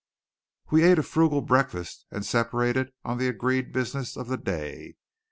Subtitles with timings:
[0.71, 4.95] We ate a frugal breakfast and separated on the agreed business of the day.